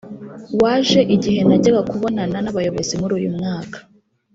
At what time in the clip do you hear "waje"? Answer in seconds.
0.61-1.01